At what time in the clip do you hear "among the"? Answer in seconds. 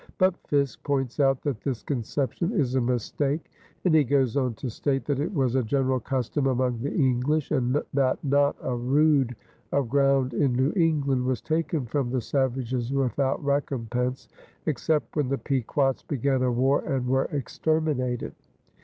6.47-6.91